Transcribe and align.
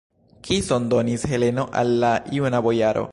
Kison 0.47 0.87
donis 0.93 1.27
Heleno 1.33 1.67
al 1.83 1.95
la 2.05 2.13
juna 2.39 2.67
bojaro! 2.69 3.09